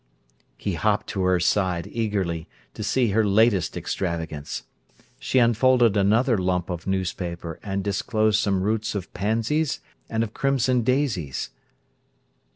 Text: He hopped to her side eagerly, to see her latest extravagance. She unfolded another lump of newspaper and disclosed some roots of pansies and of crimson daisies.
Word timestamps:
He 0.57 0.73
hopped 0.73 1.05
to 1.09 1.21
her 1.25 1.39
side 1.39 1.87
eagerly, 1.91 2.47
to 2.73 2.81
see 2.81 3.09
her 3.09 3.23
latest 3.23 3.77
extravagance. 3.77 4.63
She 5.19 5.37
unfolded 5.37 5.95
another 5.95 6.39
lump 6.39 6.71
of 6.71 6.87
newspaper 6.87 7.59
and 7.61 7.83
disclosed 7.83 8.39
some 8.39 8.63
roots 8.63 8.95
of 8.95 9.13
pansies 9.13 9.79
and 10.09 10.23
of 10.23 10.33
crimson 10.33 10.81
daisies. 10.81 11.51